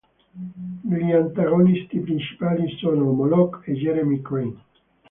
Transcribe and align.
Gli 0.81 1.11
antagonisti 1.11 1.99
principali 1.99 2.67
sono 2.79 3.11
Moloch 3.11 3.63
e 3.67 3.73
Jeremy 3.75 4.19
Crane. 4.23 4.63